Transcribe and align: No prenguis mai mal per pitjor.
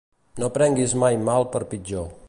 No 0.43 0.49
prenguis 0.55 0.95
mai 1.05 1.21
mal 1.29 1.47
per 1.57 1.63
pitjor. 1.75 2.11